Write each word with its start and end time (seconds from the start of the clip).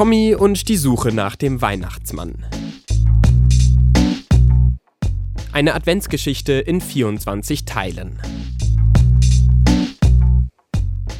Tommy 0.00 0.34
und 0.34 0.70
die 0.70 0.78
Suche 0.78 1.12
nach 1.12 1.36
dem 1.36 1.60
Weihnachtsmann. 1.60 2.46
Eine 5.52 5.74
Adventsgeschichte 5.74 6.54
in 6.54 6.80
24 6.80 7.66
Teilen. 7.66 8.18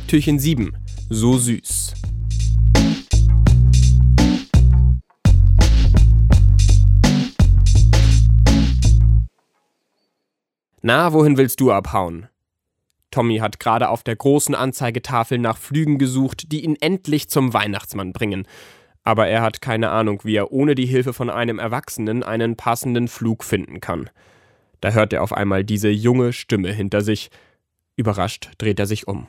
Türchen 0.07 0.39
7. 0.39 0.79
So 1.11 1.37
süß. 1.37 1.93
Na, 10.81 11.13
wohin 11.13 11.37
willst 11.37 11.61
du 11.61 11.71
abhauen? 11.71 12.30
Tommy 13.11 13.39
hat 13.39 13.61
gerade 13.61 13.89
auf 13.89 14.03
der 14.03 14.17
großen 14.17 14.55
Anzeigetafel 14.55 15.39
nach 15.39 15.59
Flügen 15.59 15.99
gesucht, 15.99 16.53
die 16.53 16.65
ihn 16.65 16.77
endlich 16.81 17.29
zum 17.29 17.53
Weihnachtsmann 17.53 18.13
bringen. 18.13 18.47
Aber 19.03 19.27
er 19.29 19.43
hat 19.43 19.61
keine 19.61 19.91
Ahnung, 19.91 20.21
wie 20.25 20.37
er 20.37 20.53
ohne 20.53 20.75
die 20.75 20.87
Hilfe 20.87 21.13
von 21.13 21.31
einem 21.31 21.59
Erwachsenen 21.59 22.23
einen 22.23 22.57
passenden 22.57 23.09
Flug 23.09 23.45
finden 23.45 23.81
kann. 23.81 24.11
Da 24.81 24.91
hört 24.93 25.13
er 25.13 25.23
auf 25.23 25.33
einmal 25.33 25.65
diese 25.65 25.89
junge 25.89 26.33
Stimme 26.33 26.73
hinter 26.73 27.01
sich. 27.01 27.31
Überrascht 27.97 28.51
dreht 28.59 28.79
er 28.79 28.87
sich 28.87 29.09
um. 29.09 29.29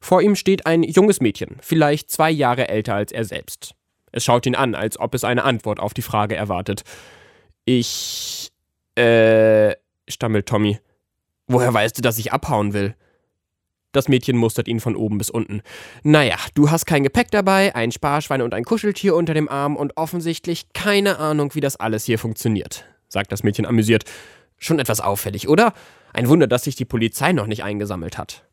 Vor 0.00 0.22
ihm 0.22 0.36
steht 0.36 0.66
ein 0.66 0.82
junges 0.84 1.20
Mädchen, 1.20 1.56
vielleicht 1.60 2.10
zwei 2.10 2.30
Jahre 2.30 2.68
älter 2.68 2.94
als 2.94 3.12
er 3.12 3.24
selbst. 3.24 3.74
Es 4.12 4.24
schaut 4.24 4.46
ihn 4.46 4.54
an, 4.54 4.74
als 4.74 4.98
ob 4.98 5.14
es 5.14 5.24
eine 5.24 5.44
Antwort 5.44 5.80
auf 5.80 5.92
die 5.92 6.02
Frage 6.02 6.36
erwartet. 6.36 6.82
Ich. 7.64 8.50
äh. 8.94 9.74
stammelt 10.08 10.46
Tommy. 10.46 10.78
Woher 11.48 11.72
weißt 11.72 11.96
du, 11.96 12.02
dass 12.02 12.18
ich 12.18 12.32
abhauen 12.32 12.72
will? 12.72 12.94
Das 13.92 14.08
Mädchen 14.08 14.36
mustert 14.36 14.68
ihn 14.68 14.80
von 14.80 14.96
oben 14.96 15.16
bis 15.16 15.30
unten. 15.30 15.62
Naja, 16.02 16.36
du 16.54 16.70
hast 16.70 16.84
kein 16.84 17.02
Gepäck 17.02 17.30
dabei, 17.30 17.74
ein 17.74 17.90
Sparschwein 17.90 18.42
und 18.42 18.52
ein 18.52 18.64
Kuscheltier 18.64 19.14
unter 19.14 19.32
dem 19.32 19.48
Arm 19.48 19.76
und 19.76 19.96
offensichtlich 19.96 20.72
keine 20.74 21.18
Ahnung, 21.18 21.54
wie 21.54 21.60
das 21.60 21.76
alles 21.76 22.04
hier 22.04 22.18
funktioniert, 22.18 22.84
sagt 23.08 23.32
das 23.32 23.42
Mädchen 23.42 23.64
amüsiert. 23.64 24.04
Schon 24.58 24.78
etwas 24.78 25.00
auffällig, 25.00 25.48
oder? 25.48 25.72
Ein 26.12 26.28
Wunder, 26.28 26.46
dass 26.46 26.64
sich 26.64 26.76
die 26.76 26.84
Polizei 26.84 27.32
noch 27.32 27.46
nicht 27.46 27.64
eingesammelt 27.64 28.18
hat. 28.18 28.44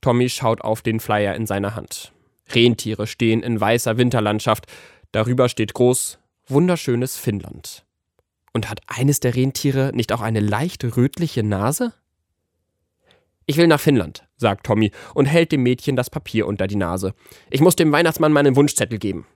Tommy 0.00 0.28
schaut 0.28 0.60
auf 0.60 0.82
den 0.82 1.00
Flyer 1.00 1.34
in 1.34 1.46
seiner 1.46 1.74
Hand. 1.74 2.12
Rentiere 2.50 3.06
stehen 3.06 3.42
in 3.42 3.60
weißer 3.60 3.96
Winterlandschaft. 3.96 4.66
Darüber 5.10 5.48
steht 5.48 5.74
groß 5.74 6.18
wunderschönes 6.48 7.16
Finnland. 7.16 7.84
Und 8.52 8.68
hat 8.68 8.80
eines 8.86 9.20
der 9.20 9.34
Rentiere 9.34 9.92
nicht 9.94 10.12
auch 10.12 10.20
eine 10.20 10.40
leicht 10.40 10.84
rötliche 10.96 11.42
Nase? 11.42 11.94
Ich 13.46 13.56
will 13.56 13.66
nach 13.66 13.80
Finnland, 13.80 14.26
sagt 14.36 14.66
Tommy 14.66 14.92
und 15.14 15.26
hält 15.26 15.52
dem 15.52 15.62
Mädchen 15.62 15.96
das 15.96 16.10
Papier 16.10 16.46
unter 16.46 16.66
die 16.66 16.76
Nase. 16.76 17.14
Ich 17.50 17.60
muss 17.60 17.76
dem 17.76 17.92
Weihnachtsmann 17.92 18.32
meinen 18.32 18.56
Wunschzettel 18.56 18.98
geben. 18.98 19.26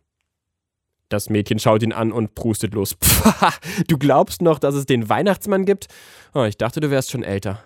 Das 1.08 1.30
Mädchen 1.30 1.58
schaut 1.58 1.82
ihn 1.82 1.92
an 1.92 2.12
und 2.12 2.34
prustet 2.34 2.74
los. 2.74 2.96
Pfah, 3.00 3.52
du 3.86 3.98
glaubst 3.98 4.42
noch, 4.42 4.58
dass 4.58 4.74
es 4.74 4.86
den 4.86 5.08
Weihnachtsmann 5.08 5.64
gibt? 5.64 5.86
Oh, 6.34 6.44
ich 6.44 6.56
dachte, 6.56 6.80
du 6.80 6.90
wärst 6.90 7.10
schon 7.10 7.22
älter. 7.22 7.62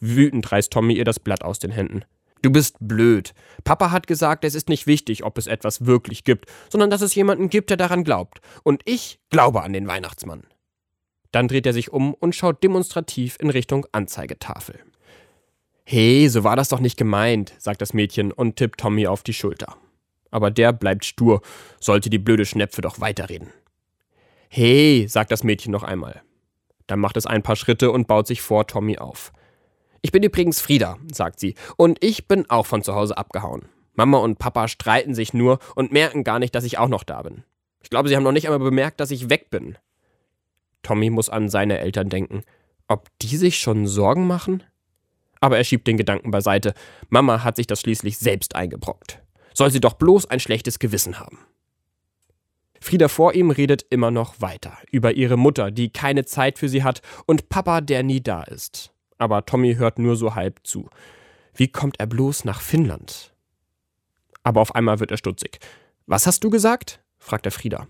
Wütend 0.00 0.50
reißt 0.50 0.72
Tommy 0.72 0.94
ihr 0.94 1.04
das 1.04 1.20
Blatt 1.20 1.44
aus 1.44 1.58
den 1.58 1.70
Händen. 1.70 2.04
Du 2.42 2.50
bist 2.50 2.76
blöd. 2.80 3.32
Papa 3.62 3.90
hat 3.90 4.06
gesagt, 4.06 4.44
es 4.44 4.54
ist 4.54 4.68
nicht 4.68 4.86
wichtig, 4.86 5.24
ob 5.24 5.38
es 5.38 5.46
etwas 5.46 5.86
wirklich 5.86 6.24
gibt, 6.24 6.46
sondern 6.68 6.90
dass 6.90 7.00
es 7.00 7.14
jemanden 7.14 7.48
gibt, 7.48 7.70
der 7.70 7.78
daran 7.78 8.04
glaubt. 8.04 8.40
Und 8.64 8.82
ich 8.84 9.18
glaube 9.30 9.62
an 9.62 9.72
den 9.72 9.86
Weihnachtsmann. 9.86 10.42
Dann 11.32 11.48
dreht 11.48 11.66
er 11.66 11.72
sich 11.72 11.92
um 11.92 12.12
und 12.12 12.34
schaut 12.34 12.62
demonstrativ 12.62 13.38
in 13.40 13.48
Richtung 13.48 13.86
Anzeigetafel. 13.92 14.78
Hey, 15.86 16.28
so 16.28 16.44
war 16.44 16.56
das 16.56 16.70
doch 16.70 16.80
nicht 16.80 16.96
gemeint, 16.96 17.52
sagt 17.58 17.82
das 17.82 17.92
Mädchen 17.92 18.32
und 18.32 18.56
tippt 18.56 18.80
Tommy 18.80 19.06
auf 19.06 19.22
die 19.22 19.34
Schulter. 19.34 19.76
Aber 20.30 20.50
der 20.50 20.72
bleibt 20.72 21.04
stur, 21.04 21.42
sollte 21.78 22.08
die 22.08 22.18
blöde 22.18 22.46
Schnepfe 22.46 22.80
doch 22.80 23.00
weiterreden. 23.00 23.50
Hey, 24.48 25.06
sagt 25.08 25.30
das 25.30 25.44
Mädchen 25.44 25.72
noch 25.72 25.82
einmal. 25.82 26.22
Dann 26.86 27.00
macht 27.00 27.18
es 27.18 27.26
ein 27.26 27.42
paar 27.42 27.56
Schritte 27.56 27.90
und 27.90 28.06
baut 28.06 28.26
sich 28.26 28.40
vor 28.40 28.66
Tommy 28.66 28.98
auf. 28.98 29.32
Ich 30.00 30.10
bin 30.10 30.22
übrigens 30.22 30.60
Frieda, 30.60 30.98
sagt 31.12 31.38
sie, 31.38 31.54
und 31.76 32.02
ich 32.02 32.28
bin 32.28 32.48
auch 32.48 32.66
von 32.66 32.82
zu 32.82 32.94
Hause 32.94 33.16
abgehauen. 33.18 33.68
Mama 33.94 34.18
und 34.18 34.38
Papa 34.38 34.68
streiten 34.68 35.14
sich 35.14 35.34
nur 35.34 35.58
und 35.76 35.92
merken 35.92 36.24
gar 36.24 36.38
nicht, 36.38 36.54
dass 36.54 36.64
ich 36.64 36.78
auch 36.78 36.88
noch 36.88 37.04
da 37.04 37.22
bin. 37.22 37.44
Ich 37.82 37.90
glaube, 37.90 38.08
sie 38.08 38.16
haben 38.16 38.22
noch 38.22 38.32
nicht 38.32 38.46
einmal 38.46 38.58
bemerkt, 38.58 39.00
dass 39.00 39.10
ich 39.10 39.28
weg 39.28 39.50
bin. 39.50 39.76
Tommy 40.82 41.10
muss 41.10 41.28
an 41.28 41.48
seine 41.48 41.78
Eltern 41.78 42.08
denken. 42.08 42.42
Ob 42.88 43.08
die 43.20 43.36
sich 43.36 43.58
schon 43.58 43.86
Sorgen 43.86 44.26
machen? 44.26 44.62
Aber 45.44 45.58
er 45.58 45.64
schiebt 45.64 45.86
den 45.86 45.98
Gedanken 45.98 46.30
beiseite. 46.30 46.72
Mama 47.10 47.44
hat 47.44 47.56
sich 47.56 47.66
das 47.66 47.82
schließlich 47.82 48.16
selbst 48.16 48.56
eingebrockt. 48.56 49.20
Soll 49.52 49.70
sie 49.70 49.78
doch 49.78 49.92
bloß 49.92 50.24
ein 50.24 50.40
schlechtes 50.40 50.78
Gewissen 50.78 51.20
haben. 51.20 51.38
Frieda 52.80 53.08
vor 53.08 53.34
ihm 53.34 53.50
redet 53.50 53.84
immer 53.90 54.10
noch 54.10 54.40
weiter 54.40 54.78
über 54.90 55.12
ihre 55.12 55.36
Mutter, 55.36 55.70
die 55.70 55.90
keine 55.90 56.24
Zeit 56.24 56.58
für 56.58 56.70
sie 56.70 56.82
hat, 56.82 57.02
und 57.26 57.50
Papa, 57.50 57.82
der 57.82 58.02
nie 58.02 58.22
da 58.22 58.42
ist. 58.42 58.94
Aber 59.18 59.44
Tommy 59.44 59.74
hört 59.74 59.98
nur 59.98 60.16
so 60.16 60.34
halb 60.34 60.60
zu. 60.64 60.88
Wie 61.52 61.68
kommt 61.68 62.00
er 62.00 62.06
bloß 62.06 62.46
nach 62.46 62.62
Finnland? 62.62 63.34
Aber 64.44 64.62
auf 64.62 64.74
einmal 64.74 64.98
wird 64.98 65.10
er 65.10 65.18
stutzig. 65.18 65.58
Was 66.06 66.26
hast 66.26 66.42
du 66.42 66.48
gesagt? 66.48 67.02
fragt 67.18 67.44
er 67.44 67.52
Frieda. 67.52 67.86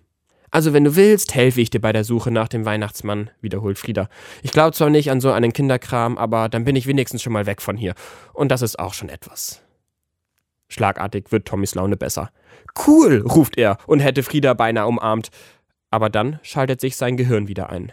Also, 0.55 0.73
wenn 0.73 0.85
du 0.85 0.95
willst, 0.95 1.35
helfe 1.35 1.61
ich 1.61 1.71
dir 1.71 1.81
bei 1.81 1.93
der 1.93 2.05
Suche 2.05 2.31
nach 2.31 2.47
dem 2.47 2.65
Weihnachtsmann, 2.65 3.29
wiederholt 3.41 3.77
Frieda. 3.77 4.09
Ich 4.45 4.53
glaube 4.53 4.73
zwar 4.73 4.89
nicht 4.89 5.11
an 5.11 5.21
so 5.21 5.33
einen 5.33 5.53
Kinderkram, 5.53 6.17
aber 6.17 6.49
dann 6.49 6.63
bin 6.63 6.77
ich 6.77 6.87
wenigstens 6.87 7.25
schon 7.25 7.33
mal 7.33 7.47
weg 7.47 7.61
von 7.61 7.77
hier. 7.77 7.95
Und 8.33 8.53
das 8.53 8.63
ist 8.63 8.79
auch 8.79 8.95
schon 8.95 9.09
etwas. 9.09 9.63
Schlagartig 10.69 11.33
wird 11.33 11.49
Tommys 11.49 11.75
Laune 11.75 11.97
besser. 11.97 12.31
Cool, 12.87 13.25
ruft 13.27 13.59
er 13.59 13.79
und 13.89 13.99
hätte 13.99 14.23
Frieda 14.23 14.55
beinahe 14.55 14.87
umarmt. 14.87 15.31
Aber 15.91 16.09
dann 16.09 16.39
schaltet 16.45 16.81
sich 16.81 16.95
sein 16.95 17.17
Gehirn 17.17 17.49
wieder 17.49 17.71
ein. 17.71 17.91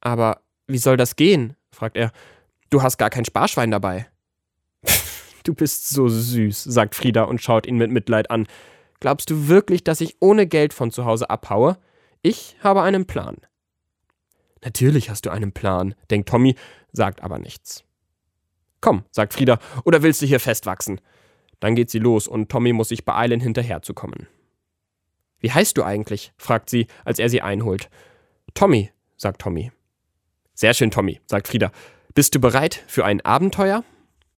Aber 0.00 0.40
wie 0.68 0.78
soll 0.78 0.96
das 0.96 1.16
gehen? 1.16 1.56
fragt 1.72 1.96
er. 1.96 2.12
Du 2.70 2.84
hast 2.84 2.96
gar 2.96 3.10
kein 3.10 3.24
Sparschwein 3.24 3.72
dabei. 3.72 4.06
du 5.42 5.52
bist 5.52 5.88
so 5.88 6.08
süß, 6.08 6.62
sagt 6.62 6.94
Frieda 6.94 7.24
und 7.24 7.42
schaut 7.42 7.66
ihn 7.66 7.76
mit 7.76 7.90
Mitleid 7.90 8.30
an. 8.30 8.46
Glaubst 9.02 9.30
du 9.30 9.48
wirklich, 9.48 9.82
dass 9.82 10.00
ich 10.00 10.18
ohne 10.20 10.46
Geld 10.46 10.72
von 10.72 10.92
zu 10.92 11.04
Hause 11.04 11.28
abhaue? 11.28 11.76
Ich 12.22 12.54
habe 12.62 12.82
einen 12.82 13.04
Plan. 13.04 13.36
Natürlich 14.62 15.10
hast 15.10 15.26
du 15.26 15.30
einen 15.30 15.50
Plan, 15.50 15.96
denkt 16.08 16.28
Tommy, 16.28 16.54
sagt 16.92 17.20
aber 17.20 17.40
nichts. 17.40 17.82
Komm, 18.80 19.02
sagt 19.10 19.34
Frieda, 19.34 19.58
oder 19.84 20.04
willst 20.04 20.22
du 20.22 20.26
hier 20.26 20.38
festwachsen? 20.38 21.00
Dann 21.58 21.74
geht 21.74 21.90
sie 21.90 21.98
los 21.98 22.28
und 22.28 22.48
Tommy 22.48 22.72
muss 22.72 22.90
sich 22.90 23.04
beeilen, 23.04 23.40
hinterherzukommen. 23.40 24.28
Wie 25.40 25.50
heißt 25.50 25.76
du 25.76 25.82
eigentlich? 25.82 26.32
fragt 26.36 26.70
sie, 26.70 26.86
als 27.04 27.18
er 27.18 27.28
sie 27.28 27.42
einholt. 27.42 27.90
Tommy, 28.54 28.92
sagt 29.16 29.40
Tommy. 29.40 29.72
Sehr 30.54 30.74
schön, 30.74 30.92
Tommy, 30.92 31.20
sagt 31.26 31.48
Frieda. 31.48 31.72
Bist 32.14 32.36
du 32.36 32.40
bereit 32.40 32.84
für 32.86 33.04
ein 33.04 33.20
Abenteuer? 33.20 33.82